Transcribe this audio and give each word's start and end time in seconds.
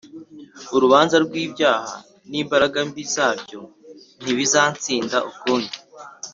Urubanza 0.75 1.15
rw’ibyaha 1.25 1.95
n’imbaraga 2.29 2.77
mbi 2.87 3.03
zabyo 3.13 3.59
ntibizansinda 4.23 5.17
ukundi 5.31 5.77